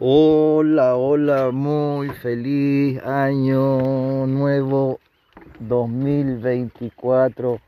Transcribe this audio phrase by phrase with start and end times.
[0.00, 5.00] Hola, hola, muy feliz año nuevo
[5.58, 7.58] 2024.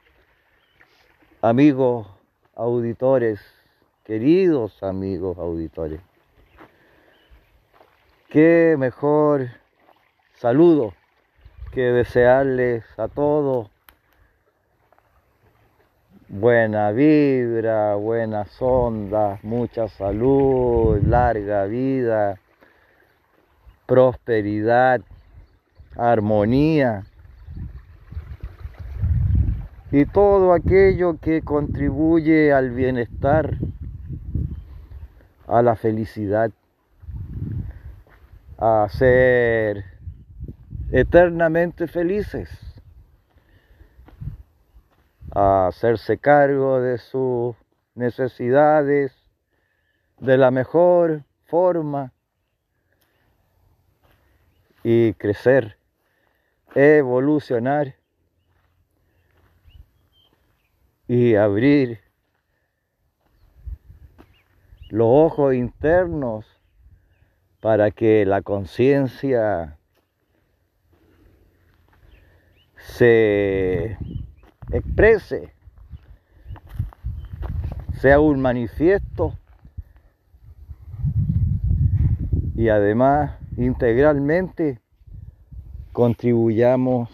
[1.42, 2.06] Amigos
[2.54, 3.40] auditores,
[4.04, 6.00] queridos amigos auditores.
[8.28, 9.48] Qué mejor
[10.34, 10.94] saludo
[11.72, 13.70] que desearles a todos
[16.30, 22.38] buena vibra, buenas ondas, mucha salud, larga vida,
[23.84, 25.00] prosperidad,
[25.96, 27.02] armonía.
[29.90, 33.56] Y todo aquello que contribuye al bienestar,
[35.48, 36.52] a la felicidad,
[38.56, 39.84] a ser
[40.92, 42.69] eternamente felices
[45.32, 47.56] a hacerse cargo de sus
[47.94, 49.12] necesidades
[50.18, 52.12] de la mejor forma
[54.82, 55.76] y crecer,
[56.74, 57.94] evolucionar
[61.06, 62.00] y abrir
[64.88, 66.46] los ojos internos
[67.60, 69.76] para que la conciencia
[72.76, 73.98] se
[74.72, 75.52] exprese,
[78.00, 79.34] sea un manifiesto
[82.54, 84.80] y además integralmente
[85.92, 87.08] contribuyamos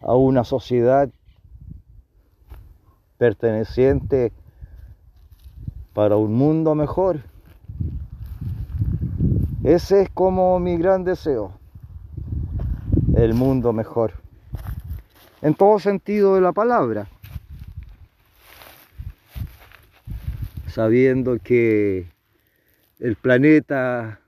[0.00, 1.08] a una sociedad
[3.18, 4.32] perteneciente
[5.92, 7.20] para un mundo mejor.
[9.64, 11.52] Ese es como mi gran deseo,
[13.16, 14.23] el mundo mejor
[15.44, 17.06] en todo sentido de la palabra.
[20.66, 22.06] Sabiendo que
[22.98, 24.20] el planeta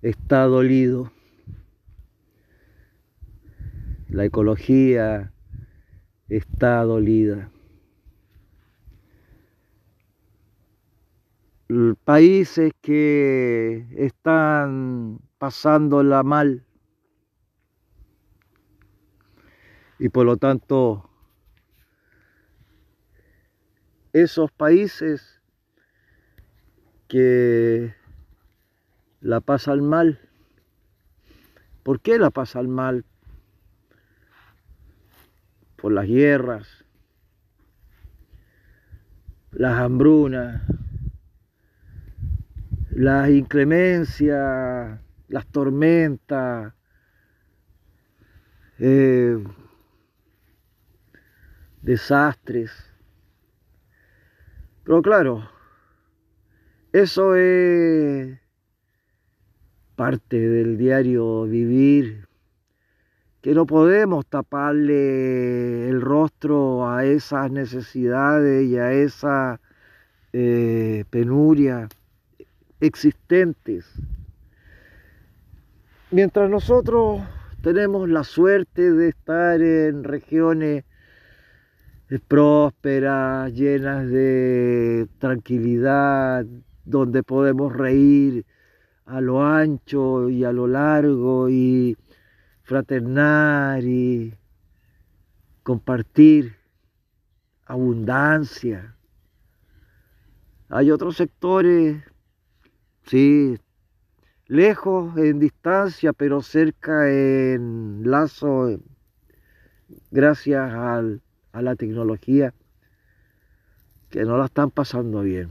[0.00, 1.10] está dolido,
[4.08, 5.32] la ecología
[6.28, 7.50] está dolida.
[12.04, 16.64] Países que están pasándola mal
[20.02, 21.08] Y por lo tanto,
[24.12, 25.40] esos países
[27.06, 27.94] que
[29.20, 30.18] la pasan mal,
[31.84, 33.04] ¿por qué la pasan mal?
[35.76, 36.84] Por las guerras,
[39.52, 40.62] las hambrunas,
[42.90, 46.74] las inclemencias, las tormentas,
[48.80, 49.38] eh,
[51.82, 52.70] desastres.
[54.84, 55.48] Pero claro,
[56.92, 58.38] eso es
[59.96, 62.26] parte del diario vivir,
[63.40, 69.60] que no podemos taparle el rostro a esas necesidades y a esa
[70.32, 71.88] eh, penuria
[72.80, 73.92] existentes.
[76.10, 77.22] Mientras nosotros
[77.62, 80.84] tenemos la suerte de estar en regiones
[82.20, 86.44] prósperas, llenas de tranquilidad,
[86.84, 88.44] donde podemos reír
[89.06, 91.96] a lo ancho y a lo largo y
[92.62, 94.34] fraternar y
[95.62, 96.56] compartir
[97.66, 98.96] abundancia.
[100.68, 102.02] Hay otros sectores,
[103.04, 103.58] sí,
[104.46, 108.80] lejos en distancia, pero cerca en lazo,
[110.10, 111.20] gracias al
[111.52, 112.54] a la tecnología
[114.10, 115.50] que no la están pasando bien.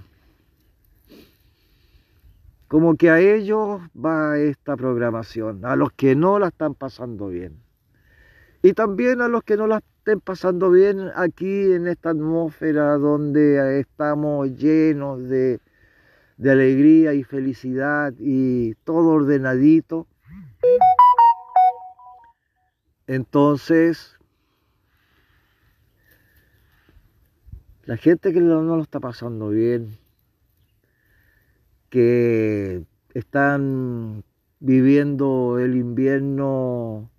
[2.67, 7.57] Como que a ellos va esta programación, a los que no la están pasando bien.
[8.63, 13.79] Y también a los que no la estén pasando bien aquí en esta atmósfera donde
[13.79, 15.59] estamos llenos de,
[16.37, 20.07] de alegría y felicidad y todo ordenadito.
[23.07, 24.17] Entonces,
[27.91, 29.97] La gente que no, lo está pasando bien,
[31.89, 34.23] que están
[34.61, 37.11] viviendo el invierno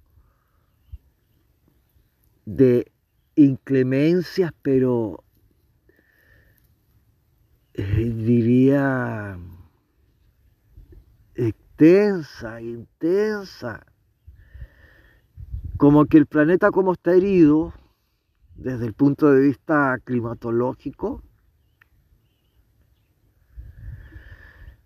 [2.47, 2.91] de
[3.35, 5.23] inclemencias, pero
[7.75, 9.39] eh, diría
[11.35, 13.85] extensa, intensa.
[15.77, 17.75] Como que el planeta como está herido,
[18.63, 21.23] desde el punto de vista climatológico,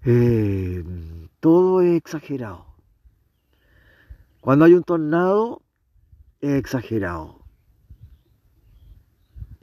[0.09, 0.85] Eh,
[1.41, 2.65] todo es exagerado.
[4.41, 5.63] Cuando hay un tornado,
[6.41, 7.41] es exagerado.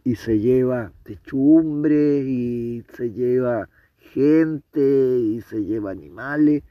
[0.03, 6.63] Y se lleva techumbre, y se lleva gente, y se lleva animales,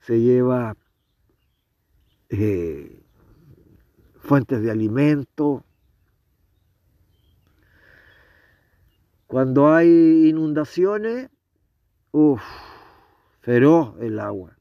[0.00, 0.76] se lleva
[2.30, 3.00] eh,
[4.18, 5.64] fuentes de alimento.
[9.32, 11.30] Cuando hay inundaciones,
[12.10, 12.42] uff,
[13.40, 14.58] feroz el agua.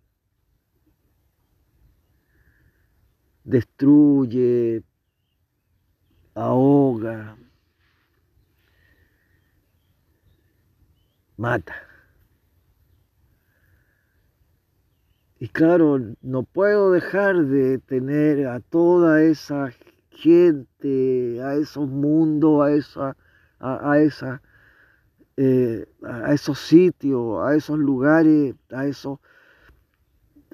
[3.44, 4.82] Destruye,
[6.36, 7.36] ahoga,
[11.36, 11.76] mata.
[15.38, 19.74] Y claro, no puedo dejar de tener a toda esa
[20.12, 23.18] gente, a esos mundos, a esa,
[23.60, 24.42] a, esa,
[25.38, 29.20] eh, a esos sitios, a esos lugares, a esos,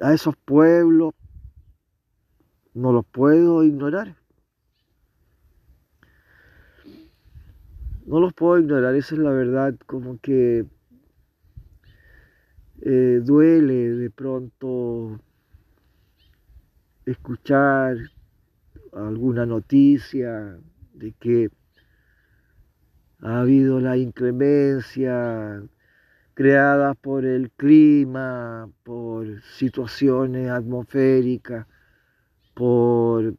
[0.01, 1.13] a esos pueblos,
[2.73, 4.15] no los puedo ignorar.
[8.05, 10.65] No los puedo ignorar, esa es la verdad, como que
[12.81, 15.19] eh, duele de pronto
[17.05, 17.97] escuchar
[18.93, 20.57] alguna noticia
[20.93, 21.49] de que
[23.21, 25.63] ha habido la inclemencia
[26.33, 31.65] creada por el clima, por situaciones atmosféricas,
[32.53, 33.35] por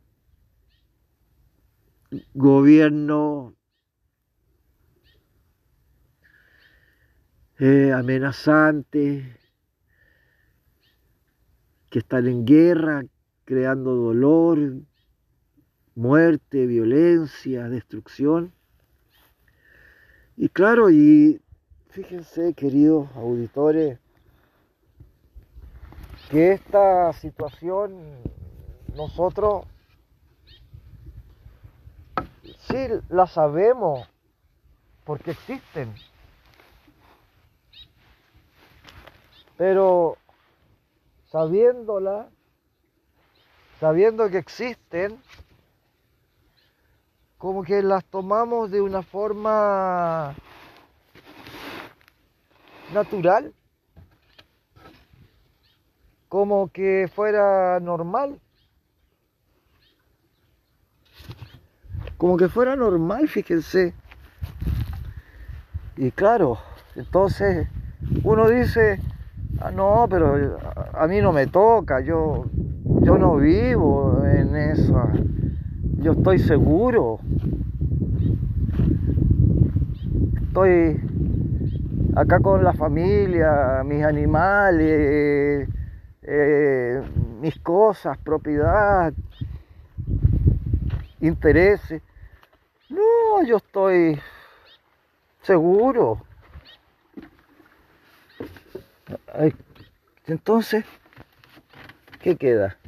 [2.35, 3.55] gobierno
[7.59, 9.25] eh, amenazantes
[11.91, 13.05] que están en guerra,
[13.45, 14.59] creando dolor,
[15.95, 18.53] muerte, violencia, destrucción.
[20.41, 21.43] Y claro, y
[21.91, 23.99] fíjense, queridos auditores,
[26.31, 28.23] que esta situación
[28.95, 29.65] nosotros
[32.69, 34.09] sí la sabemos
[35.05, 35.93] porque existen.
[39.57, 40.19] Pero
[41.33, 42.29] sabiéndola,
[43.81, 45.21] sabiendo que existen,
[47.39, 50.35] como que las tomamos de una forma
[52.93, 53.55] natural,
[56.29, 58.39] como que fuera normal.
[62.17, 63.95] Como que fuera normal, fíjense.
[65.97, 66.59] Y claro,
[66.97, 67.69] entonces
[68.25, 69.01] uno dice,
[69.61, 70.57] Ah, no, pero
[70.95, 72.45] a mí no me toca, yo,
[73.03, 75.09] yo no vivo en eso.
[75.97, 77.19] Yo estoy seguro.
[80.49, 80.99] Estoy
[82.17, 85.69] acá con la familia, mis animales,
[86.23, 87.03] eh,
[87.39, 89.13] mis cosas, propiedad,
[91.21, 92.03] intereses.
[92.89, 94.19] No, yo estoy
[95.43, 96.25] seguro.
[100.27, 100.85] Entonces,
[102.23, 102.79] ¿qué queda?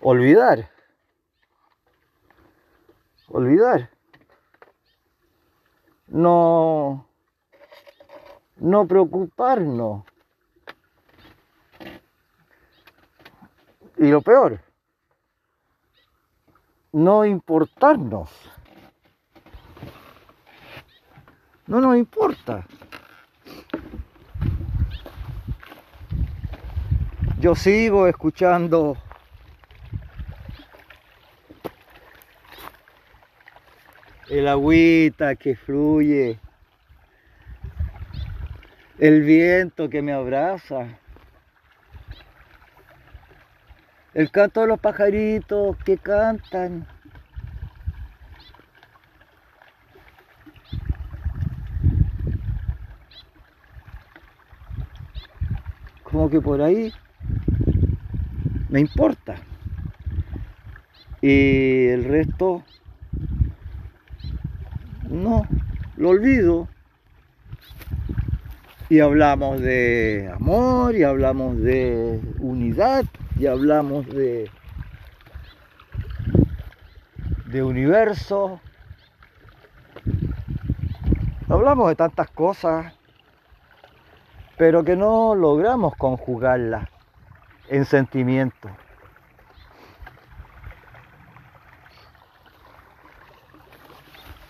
[0.00, 0.70] Olvidar.
[3.28, 3.90] Olvidar.
[6.10, 7.06] No,
[8.56, 10.04] no preocuparnos.
[13.96, 14.60] Y lo peor,
[16.92, 18.28] no importarnos.
[21.68, 22.66] No nos importa.
[27.38, 28.96] Yo sigo escuchando
[34.30, 36.38] el agüita que fluye,
[38.98, 40.86] el viento que me abraza,
[44.14, 46.86] el canto de los pajaritos que cantan.
[56.10, 56.92] como que por ahí
[58.68, 59.36] me importa.
[61.22, 62.64] Y el resto
[65.10, 65.46] no,
[65.96, 66.68] lo olvido.
[68.88, 73.04] Y hablamos de amor, y hablamos de unidad,
[73.36, 74.50] y hablamos de,
[77.46, 78.60] de universo.
[81.48, 82.94] Hablamos de tantas cosas
[84.60, 86.90] pero que no logramos conjugarla
[87.70, 88.68] en sentimiento.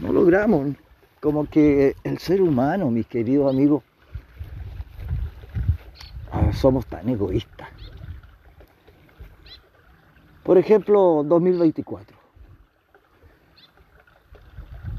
[0.01, 0.77] No logramos.
[1.21, 3.83] como que el ser humano, mis queridos amigos,
[6.33, 7.69] ah, somos tan egoístas.
[10.43, 12.17] Por ejemplo, 2024.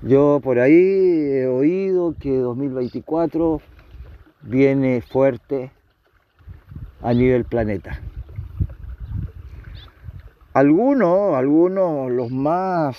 [0.03, 3.61] Yo por ahí he oído que 2024
[4.43, 5.71] viene fuerte
[7.01, 7.99] a nivel planeta.
[10.53, 12.97] Algunos, algunos, los más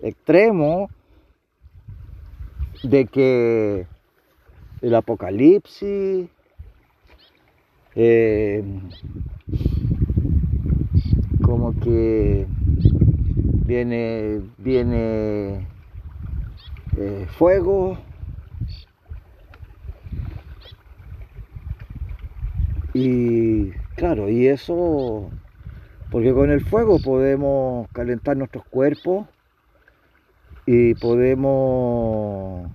[0.00, 0.90] extremos,
[2.82, 3.86] de que
[4.80, 6.28] el apocalipsis,
[7.94, 8.64] eh,
[11.42, 12.46] como que
[13.66, 15.66] viene, viene
[16.96, 17.98] eh, fuego,
[22.94, 25.30] y claro, y eso,
[26.10, 29.26] porque con el fuego podemos calentar nuestros cuerpos,
[30.72, 32.70] y podemos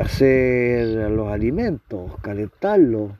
[0.00, 3.10] hacer los alimentos, calentarlos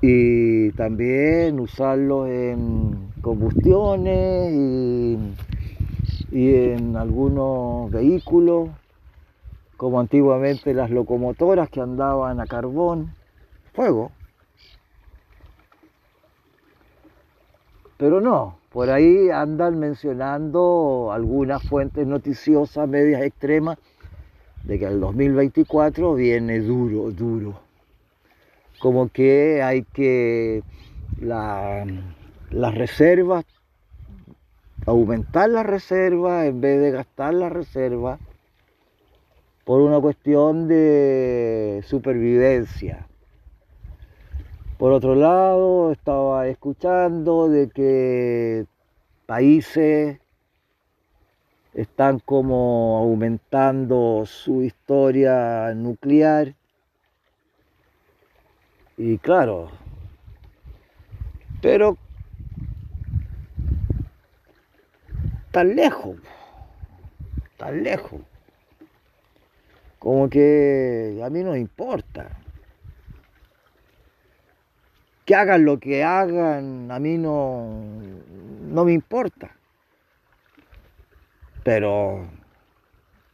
[0.00, 5.18] y también usarlos en combustiones y,
[6.30, 8.70] y en algunos vehículos,
[9.76, 13.12] como antiguamente las locomotoras que andaban a carbón,
[13.74, 14.12] fuego.
[18.02, 23.78] Pero no, por ahí andan mencionando algunas fuentes noticiosas medias extremas
[24.64, 27.60] de que el 2024 viene duro, duro.
[28.80, 30.64] Como que hay que
[31.20, 31.86] las
[32.74, 33.44] reservas,
[34.84, 38.18] aumentar las reservas en vez de gastar las reservas
[39.64, 43.06] por una cuestión de supervivencia.
[44.82, 48.66] Por otro lado, estaba escuchando de que
[49.26, 50.18] países
[51.72, 56.56] están como aumentando su historia nuclear.
[58.96, 59.70] Y claro,
[61.60, 61.96] pero
[65.52, 66.16] tan lejos,
[67.56, 68.20] tan lejos,
[70.00, 72.41] como que a mí no importa
[75.34, 77.66] hagan lo que hagan, a mí no,
[78.68, 79.50] no me importa.
[81.64, 82.26] Pero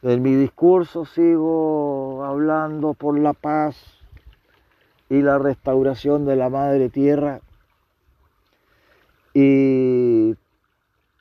[0.03, 3.75] en mi discurso sigo hablando por la paz
[5.09, 7.41] y la restauración de la madre tierra
[9.33, 10.35] y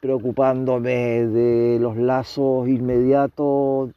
[0.01, 3.91] preocupándome de los lazos inmediatos,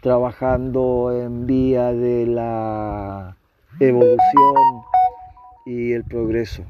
[0.00, 3.36] trabajando en vía de la
[3.80, 4.82] evolución
[5.66, 6.64] y el progreso.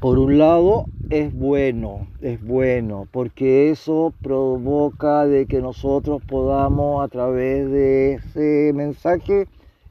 [0.00, 7.08] Por un lado es bueno, es bueno, porque eso provoca de que nosotros podamos a
[7.08, 9.48] través de ese mensaje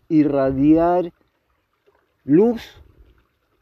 [0.10, 1.12] irradiar
[2.26, 2.84] luz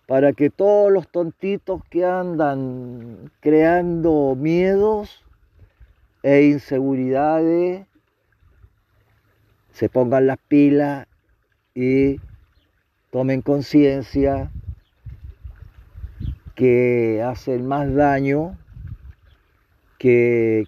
[0.08, 5.24] para que todos los tontitos que andan creando miedos
[6.24, 7.86] e inseguridades
[9.74, 11.08] se pongan las pilas
[11.74, 12.20] y
[13.12, 14.52] tomen conciencia
[16.56, 18.58] que hacen más daño
[19.98, 20.68] que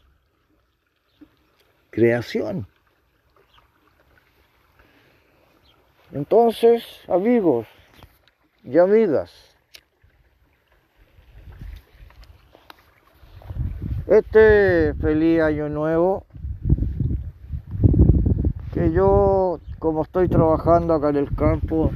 [1.90, 2.68] creación.
[6.12, 7.68] Entonces, amigos
[8.64, 9.56] y amigas,
[14.08, 16.26] este feliz año nuevo
[18.92, 21.92] yo, como estoy trabajando acá en el campo,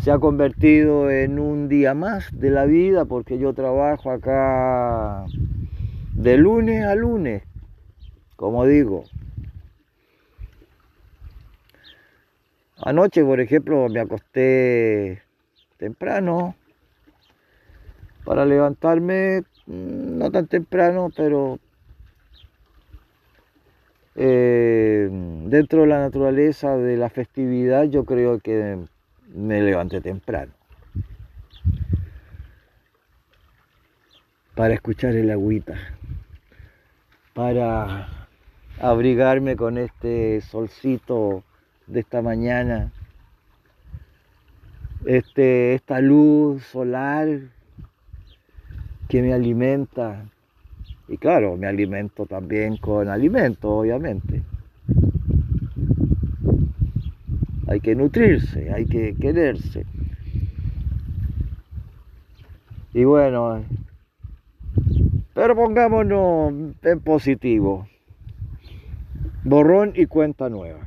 [0.00, 5.24] se ha convertido en un día más de la vida porque yo trabajo acá
[6.12, 7.42] de lunes a lunes,
[8.36, 9.04] como digo.
[12.82, 15.22] Anoche, por ejemplo, me acosté
[15.78, 16.54] temprano
[18.24, 21.58] para levantarme, mm, no tan temprano, pero
[24.16, 25.08] eh,
[25.46, 28.78] dentro de la naturaleza de la festividad yo creo que
[29.34, 30.52] me levanté temprano.
[34.54, 35.74] Para escuchar el agüita,
[37.32, 38.28] para
[38.80, 41.42] abrigarme con este solcito
[41.88, 42.92] de esta mañana,
[45.04, 47.28] este, esta luz solar
[49.08, 50.24] que me alimenta,
[51.08, 54.42] y claro, me alimento también con alimento, obviamente.
[57.66, 59.84] Hay que nutrirse, hay que quererse.
[62.92, 63.64] Y bueno,
[65.34, 67.88] pero pongámonos en positivo.
[69.42, 70.80] Borrón y cuenta nueva.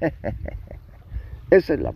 [1.50, 1.94] Esa es la.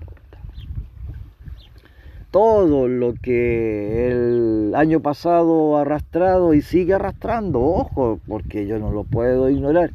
[2.31, 9.05] Todo lo que el año pasado arrastrado y sigue arrastrando, ojo, porque yo no lo
[9.05, 9.93] puedo ignorar.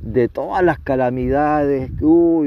[0.00, 1.90] De todas las calamidades,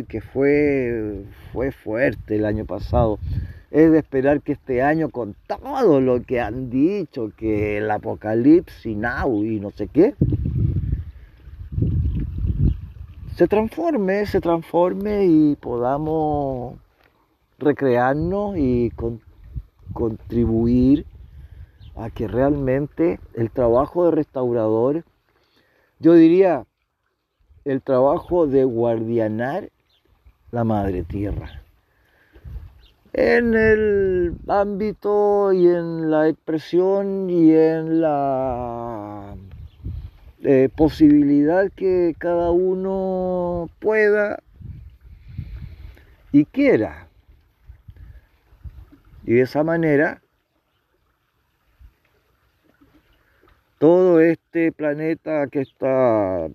[0.07, 3.19] que fue, fue fuerte el año pasado
[3.71, 8.95] es de esperar que este año, con todo lo que han dicho, que el apocalipsis
[8.95, 10.15] now y no sé qué,
[13.35, 16.75] se transforme, se transforme y podamos
[17.59, 18.91] recrearnos y
[19.93, 21.05] contribuir
[21.95, 25.03] a que realmente el trabajo de restaurador,
[25.99, 26.65] yo diría,
[27.65, 29.69] el trabajo de guardianar
[30.51, 31.61] la madre tierra
[33.17, 39.35] en el ámbito y en la expresión y en la
[40.43, 44.43] eh, posibilidad que cada uno pueda
[46.31, 47.06] y quiera.
[49.27, 50.21] Y de esa manera,
[53.77, 56.47] todo este planeta que está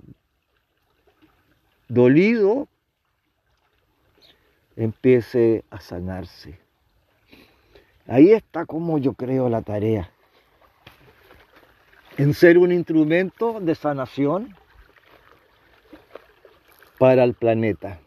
[1.88, 2.66] dolido
[4.74, 6.58] empiece a sanarse.
[8.06, 10.10] Ahí está como yo creo la tarea.
[12.16, 14.56] En ser un instrumento de sanación
[16.98, 18.00] para el planeta.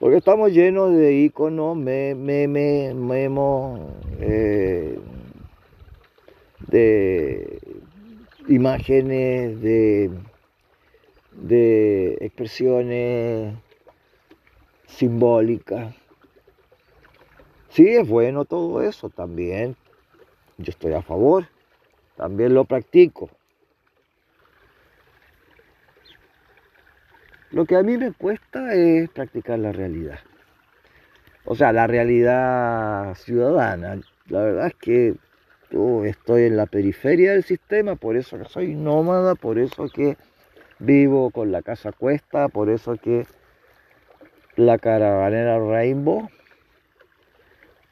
[0.00, 3.80] Porque estamos llenos de iconos, memes, memos,
[4.18, 4.98] eh,
[6.68, 7.60] de
[8.48, 10.10] imágenes, de
[11.32, 13.54] de expresiones
[14.86, 15.94] simbólicas.
[17.68, 19.76] Sí, es bueno todo eso también.
[20.56, 21.46] Yo estoy a favor.
[22.16, 23.28] También lo practico.
[27.50, 30.20] Lo que a mí me cuesta es practicar la realidad.
[31.44, 34.00] O sea, la realidad ciudadana.
[34.28, 35.14] La verdad es que
[35.70, 40.16] yo estoy en la periferia del sistema, por eso que soy nómada, por eso que
[40.78, 43.26] vivo con la casa cuesta, por eso que
[44.56, 46.28] la caravanera Rainbow,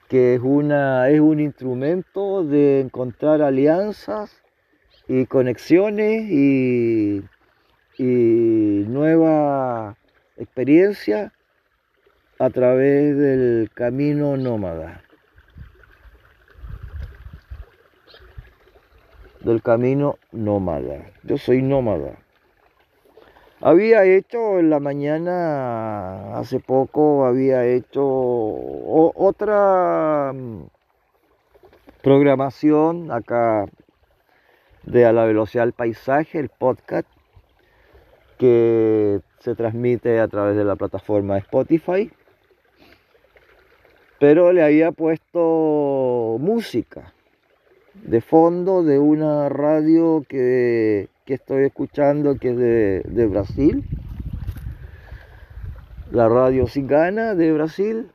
[0.08, 4.40] que es, una, es un instrumento de encontrar alianzas
[5.08, 7.22] y conexiones y,
[7.98, 9.96] y nueva
[10.36, 11.32] experiencia
[12.38, 15.02] a través del camino nómada.
[19.40, 21.10] Del camino nómada.
[21.24, 22.18] Yo soy nómada.
[23.60, 30.66] Había hecho en la mañana, hace poco, había hecho otra mm,
[32.00, 33.66] programación acá
[34.84, 37.08] de A la Velocidad del Paisaje, el podcast,
[38.38, 42.10] que se transmite a través de la plataforma Spotify.
[44.18, 47.12] Pero le había puesto música
[47.94, 53.84] de fondo de una radio que que estoy escuchando, que es de, Brasil,
[56.10, 58.10] la radio Cigana de Brasil.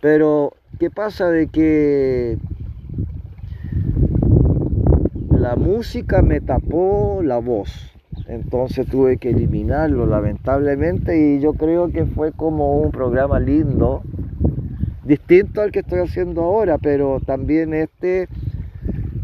[0.00, 2.38] Pero, ¿qué pasa de que
[5.30, 7.95] la música me tapó la voz?
[8.28, 14.02] Entonces tuve que eliminarlo, lamentablemente, y yo creo que fue como un programa lindo,
[15.04, 18.28] distinto al que estoy haciendo ahora, pero también este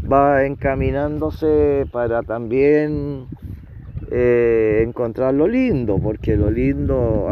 [0.09, 3.25] va encaminándose para también
[4.09, 7.27] eh, encontrar lo lindo, porque lo lindo,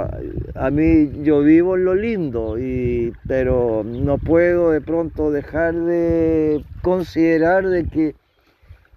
[0.56, 6.66] a, mí yo vivo en lo lindo, y, pero no puedo de pronto dejar de
[6.82, 8.16] considerar de que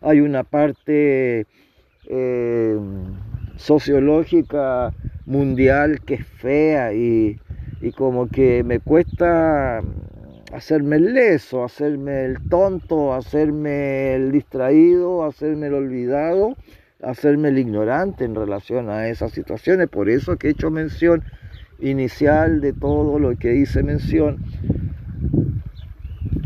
[0.00, 1.46] hay una parte
[2.08, 2.78] eh,
[3.56, 4.92] sociológica
[5.26, 7.38] mundial que es fea y,
[7.80, 9.82] y como que me cuesta
[10.52, 16.56] hacerme el leso, hacerme el tonto, hacerme el distraído, hacerme el olvidado,
[17.02, 19.88] hacerme el ignorante en relación a esas situaciones.
[19.88, 21.24] Por eso que he hecho mención
[21.80, 24.38] inicial de todo lo que hice mención.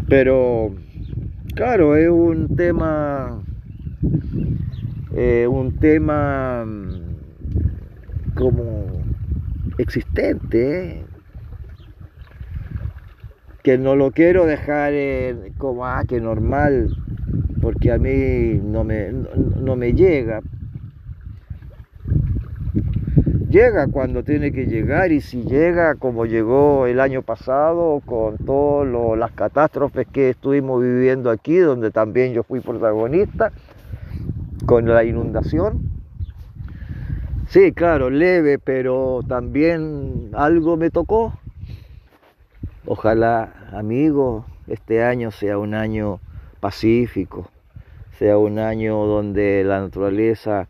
[0.08, 0.74] Pero,
[1.54, 3.42] claro, es un tema,
[5.14, 9.02] eh, un tema mm, como
[9.78, 11.04] existente, ¿eh?
[13.62, 14.94] que no lo quiero dejar
[15.58, 16.88] como, ah, que normal,
[17.60, 20.40] porque a mí no me, no, me llega.
[23.50, 29.18] llega cuando tiene que llegar y si llega como llegó el año pasado con todas
[29.18, 33.52] las catástrofes que estuvimos viviendo aquí, donde también yo fui protagonista,
[34.68, 35.80] con la inundación.
[37.48, 41.32] Sí, claro, leve, pero también algo me tocó.
[42.84, 46.20] Ojalá, amigos, este año sea un año
[46.60, 47.48] pacífico,
[48.18, 50.68] sea un año donde la naturaleza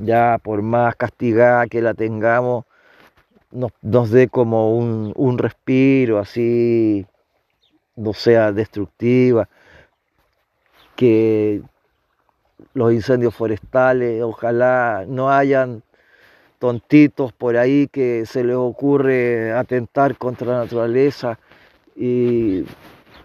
[0.00, 2.66] ya por más castigada que la tengamos,
[3.50, 7.04] nos, dé como un, respiro así,
[7.96, 9.48] no sea destructiva,
[10.94, 11.62] que
[12.78, 15.82] los incendios forestales, ojalá no hayan
[16.60, 21.40] tontitos por ahí que se les ocurre atentar contra la naturaleza
[21.96, 22.64] y,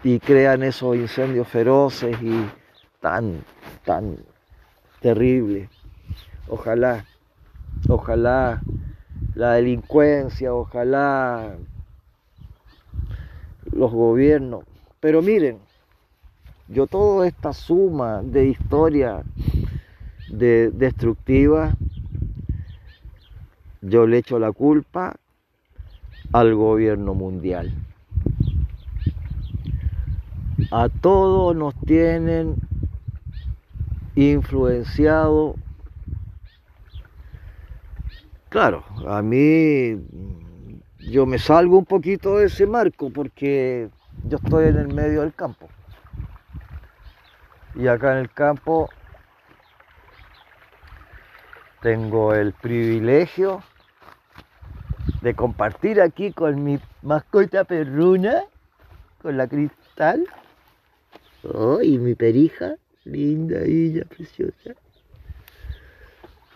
[0.02, 2.44] y crean esos incendios feroces y
[3.00, 3.44] tan,
[3.84, 4.16] tan
[5.00, 5.68] terribles.
[6.48, 7.04] Ojalá,
[7.88, 8.60] ojalá
[9.36, 11.54] la delincuencia, ojalá
[13.70, 14.64] los gobiernos.
[14.98, 15.60] Pero miren,
[16.68, 19.22] yo toda esta suma de historia
[20.30, 21.74] de, destructiva,
[23.82, 25.16] yo le echo la culpa
[26.32, 27.72] al gobierno mundial.
[30.70, 32.56] A todos nos tienen
[34.16, 35.56] influenciado
[38.54, 39.98] Claro, a mí
[41.00, 43.88] yo me salgo un poquito de ese marco porque
[44.28, 45.68] yo estoy en el medio del campo.
[47.74, 48.88] Y acá en el campo
[51.82, 53.62] tengo el privilegio
[55.20, 58.44] de compartir aquí con mi mascota perruna,
[59.20, 60.26] con la cristal.
[61.42, 64.74] Oh, y mi perija, linda, ella, preciosa,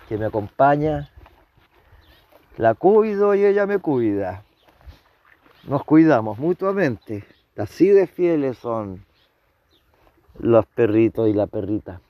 [0.09, 1.11] que me acompaña
[2.57, 4.45] la cuido y ella me cuida.
[5.65, 7.25] Nos cuidamos mutuamente.
[7.57, 9.05] Así de fieles son
[10.39, 12.01] los perritos y la perrita.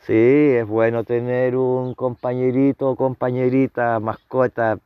[0.00, 4.78] Sí, es bueno tener un compañerito o compañerita, mascota,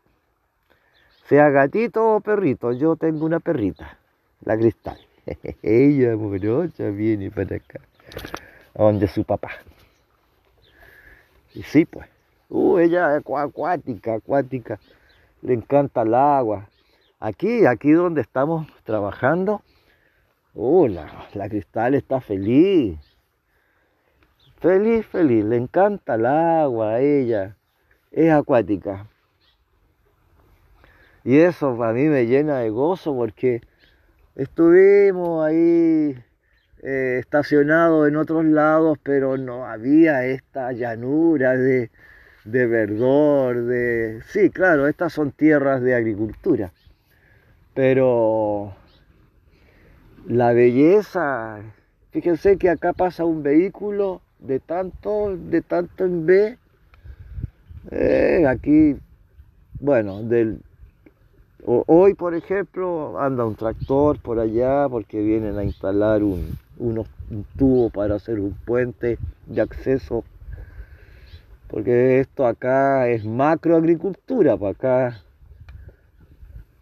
[1.25, 2.73] sea gatito o perrito.
[2.73, 3.99] Yo tengo una perrita,
[4.45, 4.99] la cristal.
[5.63, 7.81] Ella amorosa viene para acá,
[8.75, 9.51] donde su papá.
[11.55, 12.09] Y sí, pues.
[12.49, 14.79] Uh, ella es acuática, acuática.
[15.43, 16.69] Le encanta el agua.
[17.19, 19.63] Aquí, aquí donde estamos trabajando,
[20.57, 22.99] uh, la, cristal está feliz.
[24.59, 25.45] Feliz, feliz.
[25.45, 27.57] Le encanta el agua a ella.
[28.11, 29.07] Es acuática.
[31.25, 33.61] Y eso para mí me llena de gozo porque
[34.35, 36.17] estuvimos ahí
[36.83, 41.91] eh, estacionados en otros lados, pero no había esta llanura de,
[42.45, 44.23] de verdor, de...
[44.29, 46.73] Sí, claro, estas son tierras de agricultura,
[47.75, 48.75] pero
[50.29, 51.63] la belleza,
[52.11, 56.59] fíjense que acá pasa un vehículo de tanto, de tanto en B,
[57.93, 58.97] eh, aquí,
[59.79, 60.21] bueno,
[61.65, 66.57] hoy por ejemplo anda un tractor por allá porque vienen a instalar un,
[67.57, 70.25] tubo para hacer un puente de acceso.
[71.69, 75.23] Porque esto acá es macroagricultura, para acá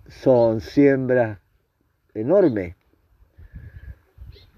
[0.09, 1.39] son siembras
[2.15, 2.77] enormes.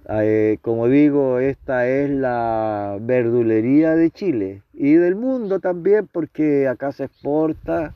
[0.08, 6.92] Eh, como digo, esta es la verdulería de Chile y del mundo también porque acá
[6.92, 7.92] se exporta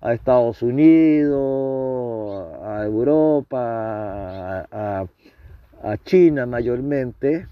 [0.00, 1.38] a Estados Unidos,
[2.62, 7.46] a Europa, a China mayormente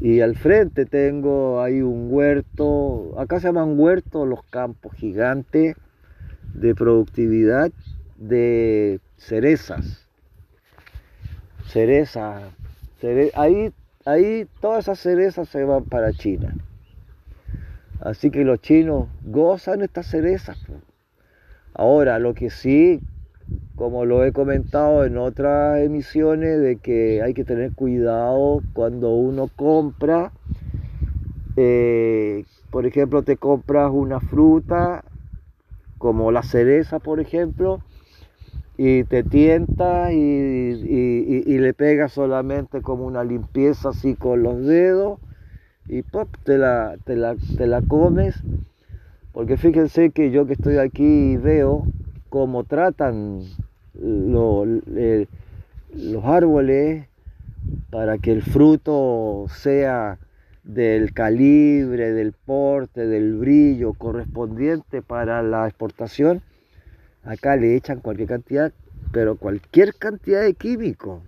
[0.00, 5.76] y al frente tengo ahí un huerto, acá se llaman huertos los campos gigantes
[6.52, 7.72] de productividad
[8.16, 10.03] de cerezas.
[11.74, 12.52] Cereza,
[13.34, 13.72] ahí,
[14.04, 16.54] ahí todas esas cerezas se van para China.
[17.98, 20.56] Así que los chinos gozan estas cerezas.
[21.74, 23.02] Ahora, lo que sí
[23.74, 29.50] como lo he comentado en otras emisiones, de que hay que tener cuidado cuando uno
[29.56, 30.30] compra,
[31.56, 35.02] eh, por ejemplo, te compras una fruta,
[35.98, 37.80] como la cereza, por ejemplo,
[38.76, 45.18] y te tienta y, le pegas solamente como una limpieza así con los dedos
[45.86, 48.42] y pop, te la, te la, te la comes.
[49.32, 51.84] Porque fíjense que yo que estoy aquí veo
[52.28, 53.42] cómo tratan
[53.94, 54.68] los
[56.24, 57.06] árboles
[57.90, 60.18] para que el fruto sea
[60.64, 66.42] del calibre, del porte, del brillo correspondiente para la exportación,
[67.24, 68.72] acá le echan cualquier cantidad,
[69.12, 71.22] pero cualquier cantidad de químico.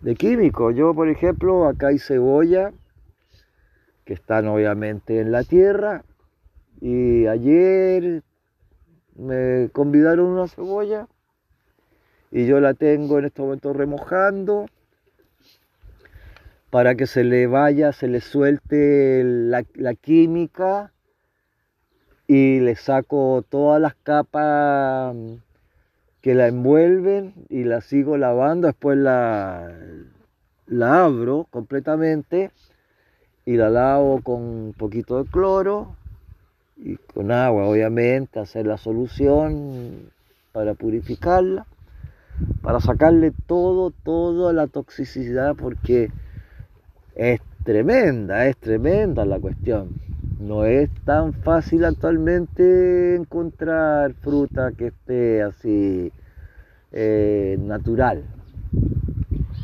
[0.00, 0.70] De químico.
[0.70, 2.72] Yo, por ejemplo, acá hay cebolla,
[4.04, 6.04] que están obviamente en la tierra,
[6.80, 8.22] y ayer
[9.16, 11.08] me convidaron una cebolla
[12.30, 14.66] y yo la tengo en este momento remojando
[16.70, 20.92] para que se le vaya, se le suelte la, química
[22.28, 25.14] y le saco todas las capas
[26.20, 29.70] que la envuelven y la sigo lavando, después la,
[30.66, 32.50] la abro completamente
[33.44, 35.94] y la lavo con un poquito de cloro
[36.76, 40.10] y con agua, obviamente, hacer la solución
[40.52, 41.64] para purificarla,
[42.60, 46.10] para sacarle todo, toda la toxicidad, porque
[47.14, 49.90] es tremenda, es tremenda la cuestión.
[50.38, 56.12] No es tan fácil actualmente encontrar fruta que esté así
[56.92, 58.24] eh, natural.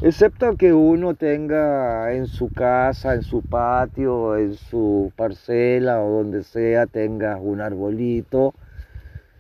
[0.01, 6.43] Excepto que uno tenga en su casa, en su patio, en su parcela o donde
[6.43, 8.55] sea, tenga un arbolito.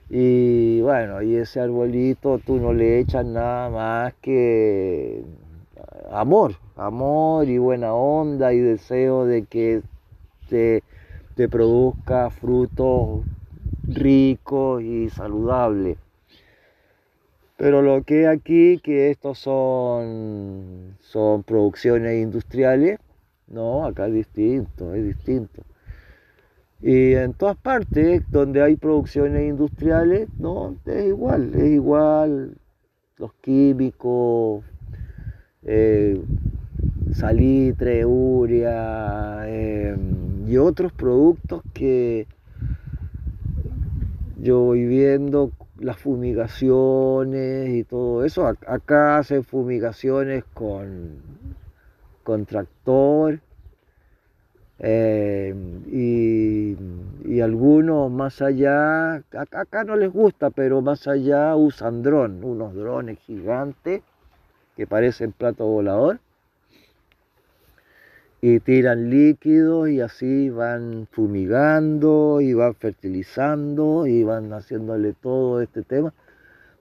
[0.08, 5.24] Y bueno, y ese arbolito tú no le echas nada más que
[6.10, 9.82] amor, amor y buena onda y deseo de que
[10.48, 10.82] te,
[11.34, 13.24] te produzca frutos
[13.86, 15.98] ricos y saludables.
[17.56, 22.98] Pero lo que aquí, que estos son, son producciones industriales,
[23.46, 25.62] no, acá es distinto, es distinto.
[26.80, 32.56] Y en todas partes donde hay producciones industriales, no, es igual, es igual.
[33.18, 34.64] Los químicos,
[35.62, 36.20] eh,
[37.12, 42.26] salitre, urea em, y otros productos que
[44.36, 48.46] yo voy viendo las fumigaciones y todo eso.
[48.46, 51.22] Acá hacen fumigaciones con,
[52.22, 53.40] con tractor
[54.78, 56.76] em, y,
[57.24, 62.74] y, algunos más allá, acá, acá no les gusta, pero más allá usan dron, unos
[62.74, 64.02] drones gigantes
[64.76, 66.20] que parecen plato volador
[68.42, 75.82] y tiran líquidos y así van fumigando y van fertilizando y van haciéndole todo este
[75.82, 76.12] tema.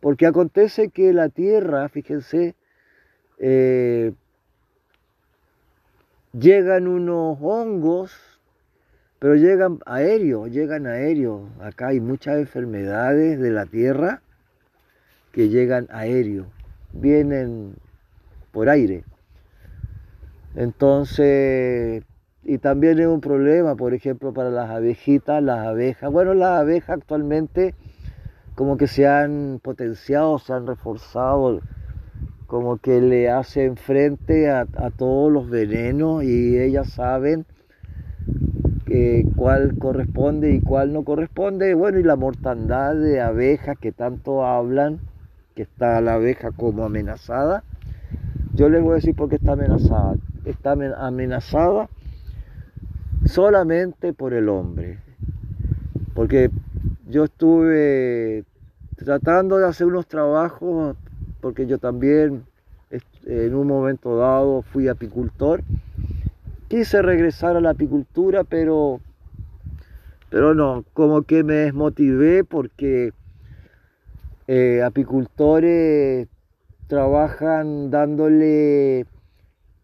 [0.02, 2.56] Porque acontece que la tierra, fíjense,
[3.38, 4.12] eh,
[6.34, 8.12] llegan unos hongos,
[9.20, 11.44] pero llegan aéreos, llegan aéreos.
[11.62, 14.22] Acá hay muchas enfermedades de la tierra
[15.32, 16.48] que llegan aéreos
[16.94, 17.76] vienen
[18.52, 19.04] por aire.
[20.56, 22.04] Entonces,
[22.44, 26.12] y también es un problema, por ejemplo, para las abejitas, las abejas.
[26.12, 27.76] Bueno, las abejas actualmente
[28.56, 31.62] como que se han potenciado, se han reforzado,
[32.48, 34.66] como que le hacen frente a,
[34.98, 37.46] todos los venenos y ellas saben
[39.38, 41.74] cuál corresponde y cuál no corresponde.
[41.76, 45.00] Bueno, y la mortandad de abejas que tanto hablan
[45.56, 47.64] que está la abeja como amenazada.
[48.54, 50.16] Yo les voy a decir por qué está amenazada.
[50.46, 51.90] Está amenazada
[53.26, 55.00] solamente por el hombre.
[56.14, 56.50] Porque
[57.08, 58.44] yo estuve
[58.96, 60.96] tratando de hacer unos trabajos,
[61.42, 62.44] porque yo también
[63.26, 65.62] en un momento dado fui apicultor.
[66.68, 69.00] Quise regresar a la apicultura, pero,
[70.30, 73.14] pero no, como que me desmotivé porque
[74.48, 76.28] eh, apicultores
[76.88, 79.06] trabajan dándole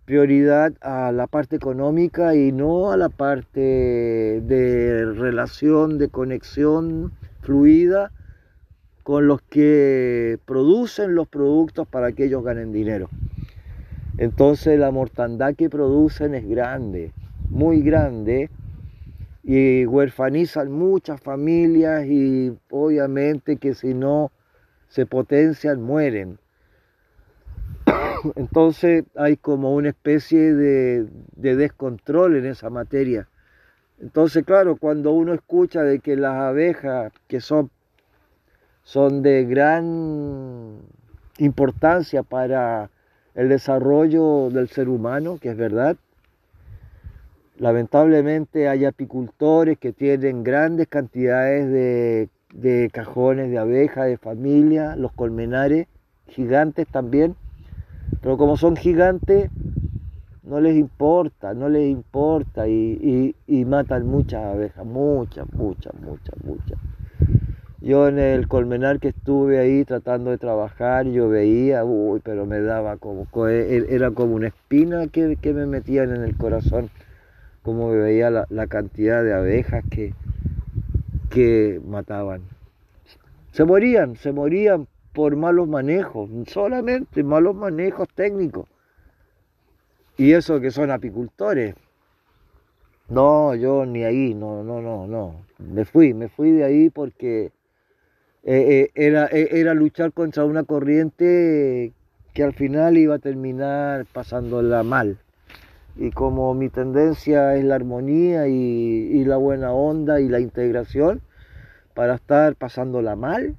[0.08, 8.13] prioridad a la parte económica y no a la parte de relación, de conexión fluida
[9.04, 13.10] con los que producen los productos para que ellos ganen dinero.
[14.17, 17.12] Entonces la mortandad que producen es grande,
[17.50, 18.50] muy grande,
[19.43, 24.32] y huerfanizan muchas familias y obviamente que si no
[24.88, 26.39] se potencian, mueren.
[28.36, 33.27] Entonces hay como una especie de, descontrol en esa materia.
[33.99, 37.71] Entonces, claro, cuando uno escucha de que las abejas, que son,
[38.84, 40.80] son de gran
[41.39, 42.89] importancia para
[43.34, 45.97] el desarrollo del ser humano, que es verdad,
[47.58, 55.12] lamentablemente hay apicultores que tienen grandes cantidades de de cajones de abeja, de familia, los
[55.12, 55.88] colmenares,
[56.27, 57.36] gigantes también.
[58.28, 59.50] Pero como son gigantes,
[60.44, 63.34] no les importa, no les importa y,
[63.66, 66.78] matan muchas abejas, muchas, muchas, muchas, muchas.
[67.80, 72.60] Yo en el colmenar que estuve ahí tratando de trabajar, yo veía, uy, pero me
[72.60, 76.90] daba como, e, e, era como una espina que, que me metían en el corazón,
[77.63, 80.13] como veía la, la cantidad de abejas que,
[81.30, 82.42] que mataban.
[83.54, 84.86] Se morían, se morían
[85.17, 88.67] por malos manejos, solamente malos manejos técnicos.
[90.15, 91.73] Y eso que son apicultores.
[93.10, 95.41] No, yo ni ahí, no, no, no, no.
[95.58, 97.51] Me fui, me fui de ahí porque eh,
[98.43, 101.93] eh, era, eh, era luchar contra una corriente
[102.36, 105.17] que al final iba a terminar pasándola mal.
[105.95, 111.21] Y como mi tendencia es la armonía y, y la buena onda y la integración,
[111.95, 113.56] para estar pasándola mal,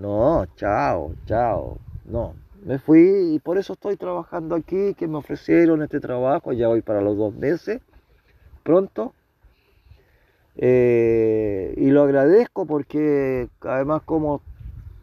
[0.00, 2.34] no, chao, chao, no,
[2.64, 6.82] me fui y por eso estoy trabajando aquí, que me ofrecieron este trabajo, ya voy
[6.82, 7.80] para los dos meses,
[8.62, 9.12] pronto.
[10.56, 14.42] Eh, y lo agradezco porque además como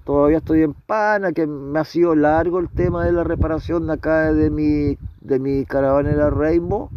[0.06, 3.94] todavía estoy en pana, que me ha sido largo el tema de la reparación de
[3.94, 6.92] acá de mi, de mi caravanera Rainbow,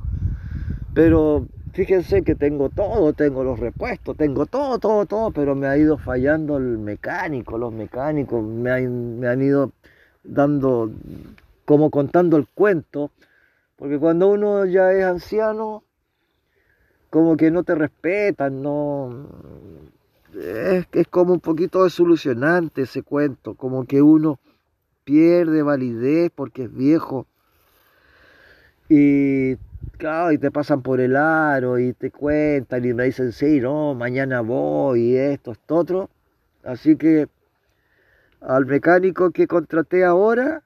[0.92, 1.46] pero
[1.78, 5.96] fíjense que tengo todo, tengo los repuestos, tengo todo, todo, todo, pero me ha ido
[5.96, 9.70] fallando el mecánico, los mecánicos me me han ido
[10.24, 10.90] dando,
[11.64, 13.12] como contando el cuento,
[13.76, 15.84] porque cuando uno ya es anciano,
[17.10, 19.28] como que no te respetan, no...
[20.34, 24.40] Es, es como un poquito desolucionante ese cuento, como que uno
[25.04, 27.28] pierde validez porque es viejo.
[28.88, 29.56] Y
[29.96, 33.94] claro, y te pasan por el aro y te cuentan y me dicen, sí, no,
[33.94, 36.10] mañana voy y esto, esto, otro.
[36.64, 37.28] Así que
[38.40, 40.62] al mecánico que contraté ahora,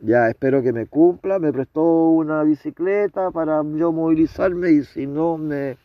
[0.00, 5.38] ya espero que me cumpla, me prestó una bicicleta para yo movilizarme y si no
[5.38, 5.76] me,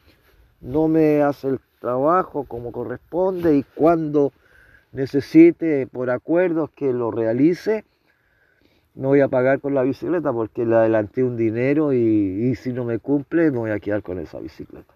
[0.62, 4.32] no me hace el trabajo como corresponde y cuando
[4.92, 7.84] necesite por acuerdos que lo realice,
[8.96, 12.72] no voy a pagar con la bicicleta porque le adelanté un dinero y, y si
[12.74, 14.94] no me cumple me voy a quedar con esa bicicleta.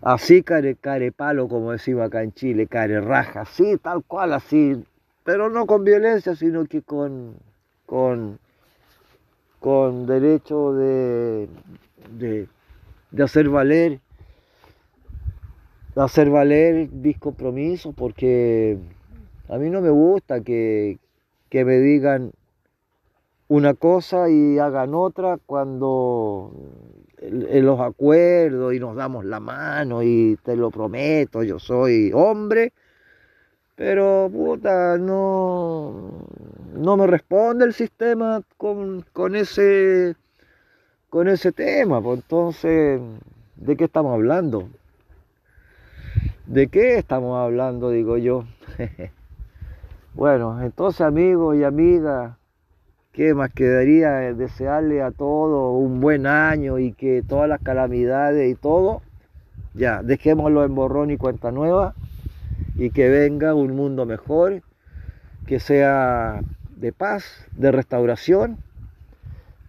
[0.00, 4.84] Así care, care palo, como decimos acá en Chile, care raja, sí, tal cual, así,
[5.24, 7.34] pero no con violencia, sino que con,
[7.84, 8.38] con,
[9.58, 11.48] con derecho de,
[12.16, 12.48] de,
[13.22, 13.98] hacer valer,
[15.96, 18.78] de hacer valer mis compromisos, porque
[19.48, 20.98] a mí no me gusta que,
[21.50, 22.30] que me digan
[23.48, 26.52] una cosa y hagan otra cuando
[27.20, 32.72] los acuerdos y nos damos la mano y te lo prometo, yo soy hombre,
[33.74, 36.26] pero puta, no,
[36.74, 40.14] no me responde el sistema con, con ese
[41.10, 43.00] con ese tema, pues entonces,
[43.56, 44.68] ¿de qué estamos hablando?
[46.46, 48.44] ¿De qué estamos hablando, digo yo?
[50.14, 52.37] bueno, entonces amigos y amigas,
[53.18, 58.54] ¿Qué más quedaría desearle a todos un buen año y que todas las calamidades y
[58.54, 59.02] todo,
[59.74, 61.94] ya, dejémoslo en borrón y cuenta nueva
[62.76, 64.62] y que venga un mundo mejor,
[65.48, 66.44] que sea
[66.76, 67.24] de paz,
[67.56, 68.56] de restauración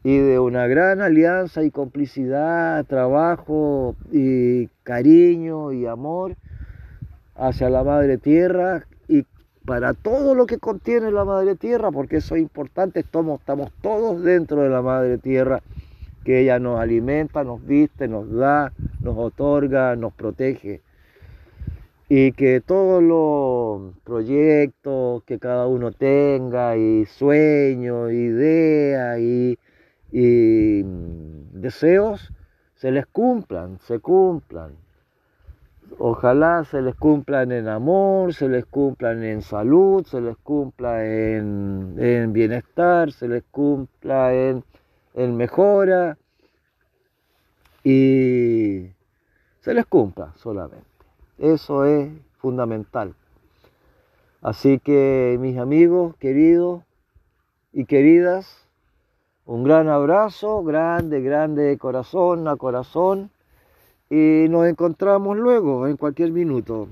[0.03, 6.35] y de una gran alianza y complicidad, trabajo y cariño y amor
[7.35, 8.85] hacia la Madre Tierra
[9.65, 13.41] para todo lo que contiene la madre tierra, porque eso es importante, estamos,
[13.81, 15.61] todos dentro de la madre tierra,
[16.23, 20.81] que ella nos alimenta, nos viste, nos da, nos otorga, nos protege.
[22.07, 29.57] Y que todos los proyectos que cada uno tenga, y sueños, ideas y
[31.53, 32.33] deseos,
[32.75, 34.88] se les cumplan, se cumplan.
[36.01, 42.31] Ojalá se les cumplan en amor, se les cumplan en salud, se les cumpla en,
[42.31, 44.63] bienestar, se les cumpla en,
[45.13, 46.17] en mejora
[47.83, 48.87] y
[49.59, 50.87] se les cumpla solamente.
[51.37, 53.13] Eso es fundamental.
[54.41, 56.81] Así que mis amigos queridos
[57.73, 58.65] y queridas,
[59.45, 63.31] un gran abrazo, grande, grande de corazón a corazón
[64.09, 66.87] y nos encontramos luego en cualquier minuto.